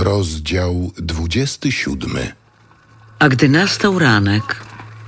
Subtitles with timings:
[0.00, 2.10] Rozdział 27.
[3.18, 4.56] A gdy nastał ranek,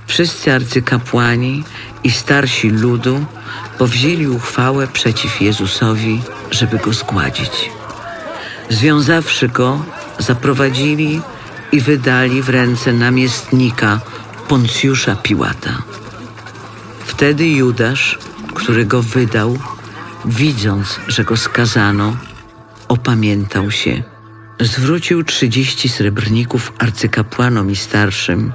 [0.07, 1.63] wszyscy arcykapłani
[2.03, 3.25] i starsi ludu
[3.77, 7.71] powzięli uchwałę przeciw Jezusowi, żeby go zgładzić.
[8.69, 9.85] Związawszy go,
[10.19, 11.21] zaprowadzili
[11.71, 13.99] i wydali w ręce namiestnika
[14.47, 15.81] Poncjusza Piłata.
[17.05, 18.19] Wtedy Judasz,
[18.53, 19.59] który go wydał,
[20.25, 22.17] widząc, że go skazano,
[22.87, 24.10] opamiętał się,
[24.61, 28.53] zwrócił trzydzieści srebrników arcykapłanom i starszym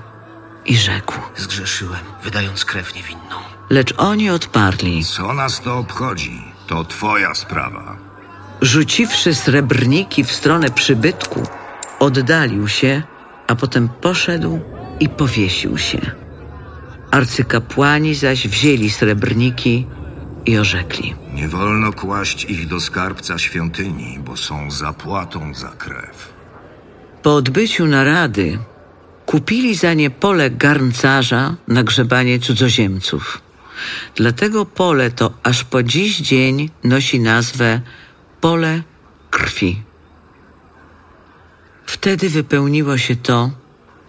[0.66, 1.14] i rzekł.
[1.36, 3.36] Zgrzeszyłem, wydając krew niewinną.
[3.70, 6.42] Lecz oni odparli, Co nas to obchodzi?
[6.66, 7.96] To twoja sprawa.
[8.62, 11.42] rzuciwszy srebrniki w stronę przybytku,
[11.98, 13.02] oddalił się,
[13.46, 14.60] a potem poszedł
[15.00, 16.00] i powiesił się.
[17.10, 19.86] Arcykapłani zaś wzięli srebrniki
[20.46, 21.14] i orzekli.
[21.34, 26.32] Nie wolno kłaść ich do skarbca świątyni, bo są zapłatą za krew.
[27.22, 28.58] Po odbyciu narady
[29.26, 33.42] kupili za nie pole garncarza na grzebanie cudzoziemców.
[34.14, 37.80] Dlatego pole to aż po dziś dzień nosi nazwę
[38.40, 38.82] pole
[39.30, 39.82] krwi.
[41.86, 43.50] Wtedy wypełniło się to,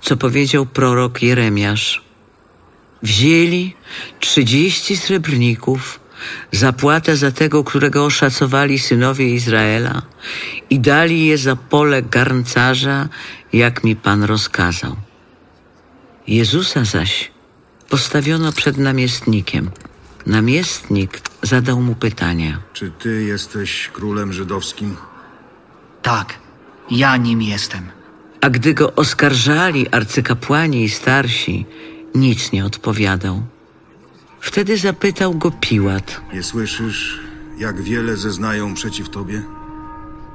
[0.02, 2.02] co powiedział prorok Jeremiasz.
[3.04, 3.74] Wzięli
[4.20, 6.00] trzydzieści srebrników,
[6.52, 10.02] zapłatę za tego, którego oszacowali synowie Izraela
[10.70, 13.10] i dali je za pole garncarza,
[13.54, 14.96] jak mi Pan rozkazał.
[16.28, 17.32] Jezusa zaś
[17.90, 19.70] postawiono przed namiestnikiem.
[20.26, 22.58] Namiestnik zadał mu pytanie.
[22.74, 24.96] Czy ty jesteś królem żydowskim?
[26.02, 26.34] Tak,
[26.92, 27.88] ja nim jestem.
[28.42, 31.66] A gdy go oskarżali arcykapłani i starsi,
[32.16, 33.44] nic nie odpowiadał.
[34.42, 36.22] Wtedy zapytał go Piłat.
[36.34, 37.20] Nie słyszysz,
[37.58, 39.44] jak wiele zeznają przeciw tobie?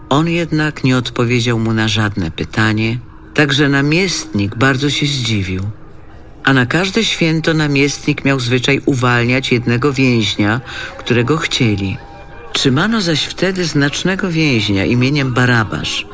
[0.09, 2.99] On jednak nie odpowiedział mu na żadne pytanie,
[3.35, 5.63] także namiestnik bardzo się zdziwił.
[6.45, 10.61] A na każde święto namiestnik miał zwyczaj uwalniać jednego więźnia,
[10.99, 11.97] którego chcieli.
[12.53, 16.07] Trzymano zaś wtedy znacznego więźnia imieniem Barabasz.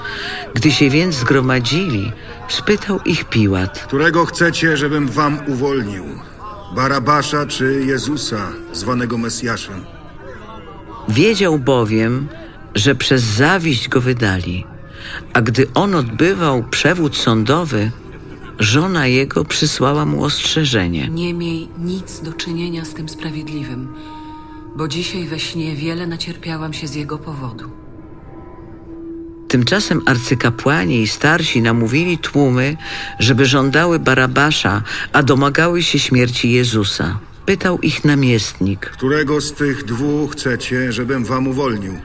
[0.54, 2.12] Gdy się więc zgromadzili,
[2.48, 3.78] spytał ich Piłat.
[3.78, 6.04] Którego chcecie, żebym wam uwolnił?
[6.74, 9.84] Barabasza czy Jezusa, zwanego Mesjaszem?
[11.08, 12.28] Wiedział bowiem,
[12.74, 14.64] że przez zawiść go wydali,
[15.32, 17.90] a gdy on odbywał przewód sądowy,
[18.58, 21.08] żona jego przysłała mu ostrzeżenie.
[21.08, 23.94] Nie miej nic do czynienia z tym sprawiedliwym,
[24.76, 27.87] bo dzisiaj we śnie wiele nacierpiałam się z jego powodu.
[29.48, 32.76] Tymczasem arcykapłani i starsi namówili tłumy,
[33.18, 34.82] żeby żądały Barabasza,
[35.12, 37.18] a domagały się śmierci Jezusa.
[37.46, 38.80] Pytał ich namiestnik.
[38.86, 41.98] Którego z tych dwóch chcecie, żebym wam uwolnił?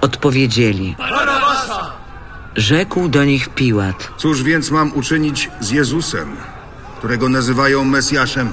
[0.00, 0.96] Odpowiedzieli.
[2.56, 4.08] Rzekł do nich Piłat.
[4.16, 6.36] Cóż więc mam uczynić z Jezusem,
[6.98, 8.52] którego nazywają Mesjaszem?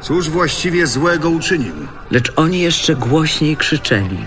[0.00, 1.74] Cóż właściwie złego uczynił?
[2.10, 4.18] Lecz oni jeszcze głośniej krzyczeli.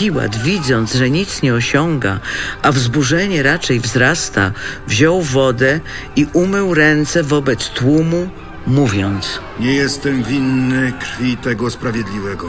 [0.00, 2.18] Piłat, widząc, że nic nie osiąga,
[2.62, 4.52] a wzburzenie raczej wzrasta,
[4.86, 5.80] wziął wodę
[6.16, 8.28] i umył ręce wobec tłumu,
[8.66, 12.48] mówiąc: Nie jestem winny krwi tego sprawiedliwego.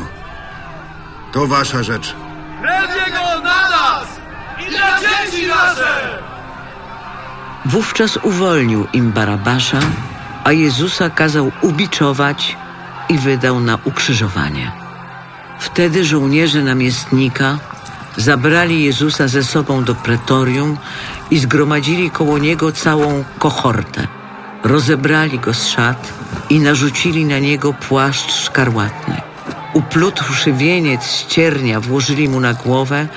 [1.32, 2.16] To wasza rzecz.
[2.62, 4.08] Krew Jego na nas
[4.68, 6.20] i na dzieci nasze!
[7.66, 9.80] Wówczas uwolnił im Barabasza,
[10.44, 12.58] a Jezusa kazał ubiczować
[13.10, 14.91] i wydał na ukrzyżowanie.
[15.62, 17.60] Wtedy żołnierze namiestnika
[18.18, 20.78] zabrali Jezusa ze sobą do pretorium
[21.32, 24.08] i zgromadzili koło niego całą kohortę.
[24.64, 26.14] Rozebrali go z szat
[26.50, 29.22] i narzucili na niego płaszcz szkarłatny.
[29.74, 33.08] Uplutwszy wieniec z ciernia włożyli mu na głowę,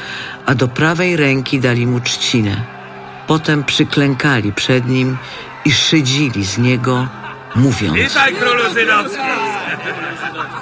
[0.46, 2.64] a do prawej ręki dali mu trzcinę.
[3.26, 5.16] Potem przyklękali przed nim
[5.64, 7.08] i szydzili z niego,
[7.56, 7.94] mówiąc...
[7.94, 9.18] Witaj, królu żydowski!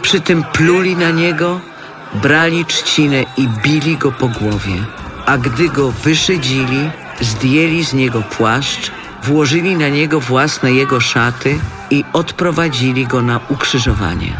[0.03, 1.60] Przy tym pluli na niego,
[2.14, 4.74] brali trzcinę i bili go po głowie.
[5.26, 8.92] A gdy go wyszydzili, zdjęli z niego płaszcz,
[9.22, 11.59] włożyli na niego własne jego szaty
[11.91, 14.36] i odprowadzili go na ukrzyżowanie.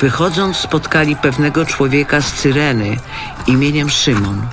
[0.00, 2.96] Wychodząc, spotkali pewnego człowieka z Cyreny
[3.46, 4.46] imieniem Szymon.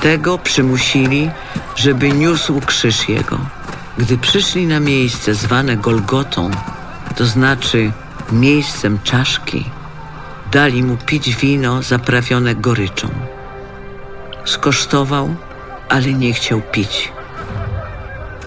[0.00, 1.30] Tego przymusili,
[1.76, 3.38] żeby niósł krzyż jego.
[3.98, 6.50] Gdy przyszli na miejsce zwane Golgotą,
[7.16, 7.92] to znaczy
[8.32, 9.64] miejscem czaszki,
[10.52, 13.08] dali mu pić wino zaprawione goryczą.
[14.44, 15.34] Skosztował,
[15.88, 17.12] ale nie chciał pić.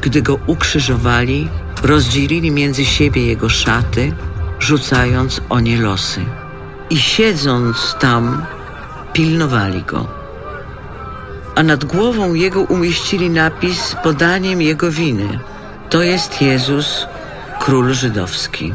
[0.02, 1.48] Gdy go ukrzyżowali,
[1.84, 4.14] rozdzielili między siebie jego szaty,
[4.60, 6.22] rzucając o nie losy.
[6.90, 8.46] I siedząc tam,
[9.14, 10.08] pilnowali go.
[11.56, 15.40] A nad głową jego umieścili napis z podaniem jego winy.
[15.90, 17.08] To jest Jezus,
[17.60, 18.74] król żydowski.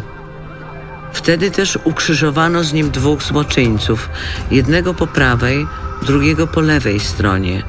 [1.16, 4.08] Wtedy też ukrzyżowano z nim dwóch złoczyńców,
[4.50, 5.66] jednego po prawej,
[6.02, 7.62] drugiego po lewej stronie.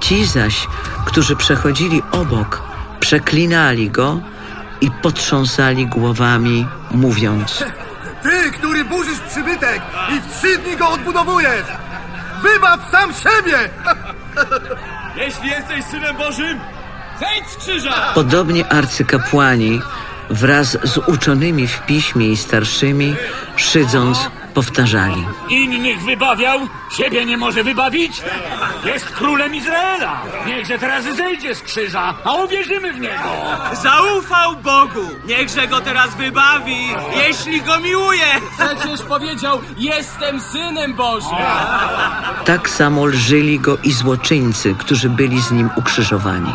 [0.00, 0.66] Ci zaś,
[1.06, 2.62] którzy przechodzili obok,
[3.00, 4.20] przeklinali go
[4.80, 7.64] i potrząsali głowami, mówiąc:
[8.22, 9.82] Ty, który burzysz przybytek
[10.16, 11.66] i w trzy dni go odbudowujesz!
[12.42, 13.70] Wybaw sam siebie!
[15.16, 16.60] Jeśli jesteś Synem Bożym,
[17.20, 18.12] zejdź z krzyża!
[18.14, 19.80] Podobnie arcykapłani
[20.32, 23.14] wraz z uczonymi w piśmie i starszymi,
[23.56, 25.26] szydząc, powtarzali.
[25.48, 26.60] Innych wybawiał,
[26.96, 28.22] siebie nie może wybawić?
[28.84, 30.22] Jest królem Izraela.
[30.46, 33.30] Niechże teraz zejdzie z krzyża, a uwierzymy w niego.
[33.82, 35.08] Zaufał Bogu.
[35.26, 36.88] Niechże go teraz wybawi,
[37.26, 38.26] jeśli go miłuje.
[38.58, 41.38] Przecież powiedział, jestem Synem Bożym.
[42.44, 46.54] Tak samo lżyli go i złoczyńcy, którzy byli z nim ukrzyżowani.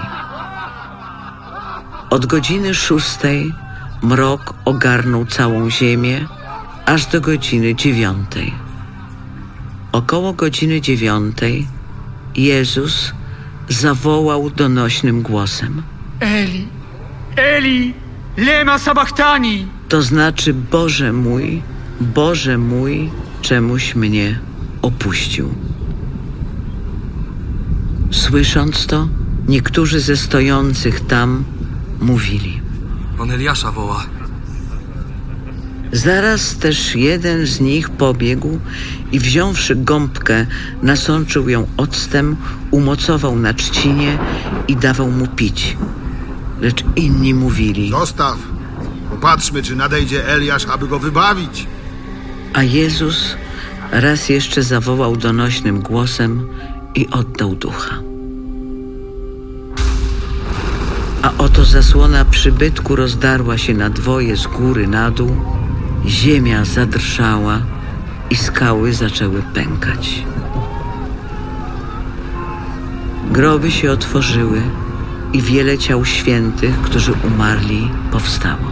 [2.09, 3.53] Od godziny szóstej
[4.01, 6.27] mrok ogarnął całą ziemię,
[6.85, 8.53] aż do godziny dziewiątej.
[9.91, 11.67] Około godziny dziewiątej
[12.35, 13.13] Jezus
[13.69, 15.83] zawołał donośnym głosem.
[16.19, 16.67] Eli,
[17.35, 17.93] Eli,
[18.37, 19.67] lema sabachtani.
[19.89, 21.61] To znaczy, Boże mój,
[22.01, 23.09] Boże mój,
[23.41, 24.39] czemuś mnie
[24.81, 25.53] opuścił.
[28.11, 29.07] Słysząc to,
[29.47, 31.43] niektórzy ze stojących tam
[32.01, 32.66] mówili.
[33.19, 34.05] On Eliasza woła.
[35.91, 38.59] Zaraz też jeden z nich pobiegł
[39.11, 40.45] i wziąwszy gąbkę,
[40.83, 42.35] nasączył ją octem,
[42.71, 44.17] umocował na trzcinie
[44.67, 45.77] i dawał mu pić.
[46.61, 48.37] Lecz inni mówili, Zostaw.
[49.09, 51.67] Popatrzmy, czy nadejdzie Eliasz, aby go wybawić.
[52.53, 53.35] a Jezus
[53.91, 56.47] raz jeszcze zawołał donośnym głosem
[56.95, 57.95] i oddał ducha.
[61.27, 65.35] A oto zasłona przybytku rozdarła się na dwoje z góry na dół,
[66.05, 67.61] ziemia zadrżała
[68.29, 70.23] i skały zaczęły pękać.
[73.31, 74.61] Groby się otworzyły
[75.33, 78.71] i wiele ciał świętych, którzy umarli, powstało.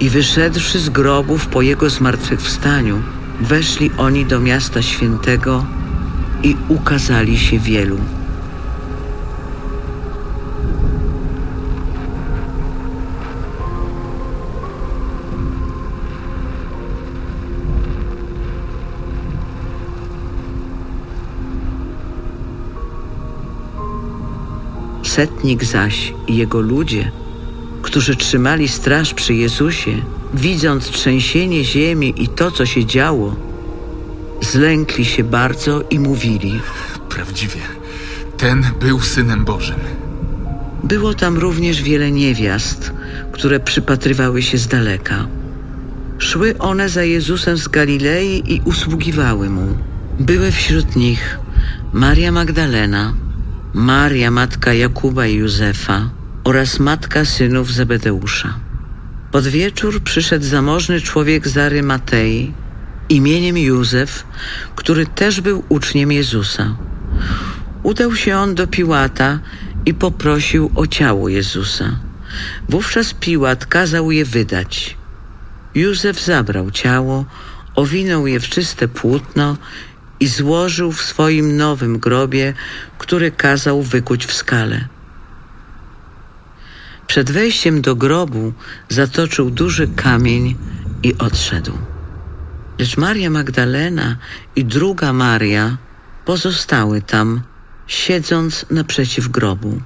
[0.00, 3.02] I wyszedłszy z grobów po jego zmartwychwstaniu,
[3.40, 5.64] weszli oni do miasta świętego
[6.42, 7.98] i ukazali się wielu.
[25.02, 27.10] Setnik zaś i jego ludzie,
[27.82, 30.02] którzy trzymali straż przy Jezusie,
[30.34, 33.36] widząc trzęsienie ziemi i to, co się działo,
[34.40, 36.60] zlękli się bardzo i mówili.
[37.08, 37.60] Prawdziwie,
[38.36, 39.78] ten był synem Bożym.
[40.84, 42.92] Było tam również wiele niewiast,
[43.32, 45.26] które przypatrywały się z daleka.
[46.18, 49.78] Szły one za Jezusem z Galilei i usługiwały mu.
[50.20, 51.38] Były wśród nich
[51.92, 53.14] Maria Magdalena,
[53.74, 56.10] Maria matka Jakuba i Józefa
[56.44, 58.54] oraz matka synów Zebedeusza.
[59.32, 62.52] Pod wieczór przyszedł zamożny człowiek z Arymatei
[63.08, 64.24] imieniem Józef,
[64.76, 66.76] który też był uczniem Jezusa.
[67.82, 69.38] Udał się on do Piłata
[69.86, 71.98] i poprosił o ciało Jezusa.
[72.68, 74.96] Wówczas Piłat kazał je wydać.
[75.74, 77.24] Józef zabrał ciało,
[77.74, 79.56] owinął je w czyste płótno
[80.20, 82.54] i złożył w swoim nowym grobie,
[82.98, 84.88] który kazał wykuć w skale.
[87.06, 88.52] Przed wejściem do grobu
[88.88, 90.56] zatoczył duży kamień
[91.02, 91.78] i odszedł.
[92.78, 94.16] Lecz Maria Magdalena
[94.56, 95.76] i druga Maria
[96.24, 97.42] pozostały tam,
[97.86, 99.82] siedząc naprzeciw grobu.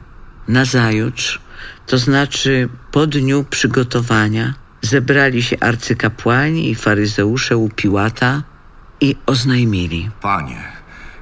[0.48, 1.40] Nazajutrz,
[1.86, 8.42] to znaczy po dniu przygotowania, zebrali się arcykapłani i faryzeusze u Piłata
[9.00, 10.10] i oznajmili.
[10.20, 10.62] Panie,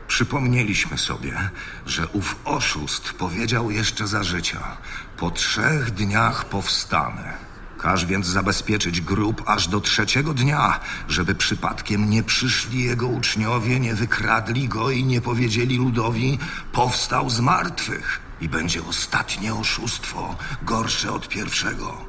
[0.08, 1.50] przypomnieliśmy sobie,
[1.86, 4.76] że ów oszust powiedział jeszcze za życia:
[5.16, 7.49] Po trzech dniach powstanę.
[7.82, 13.94] Każ więc zabezpieczyć grób aż do trzeciego dnia, żeby przypadkiem nie przyszli jego uczniowie, nie
[13.94, 16.38] wykradli go i nie powiedzieli ludowi:
[16.72, 18.20] Powstał z martwych.
[18.40, 22.04] I będzie ostatnie oszustwo, gorsze od pierwszego.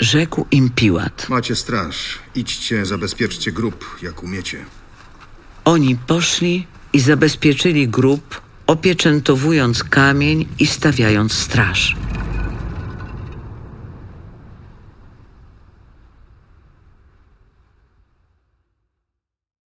[0.00, 1.28] Rzekł im Piłat.
[1.28, 2.18] Macie straż.
[2.34, 4.64] Idźcie, zabezpieczcie grób, jak umiecie.
[5.64, 11.96] Oni poszli i zabezpieczyli grób, opieczętowując kamień i stawiając straż.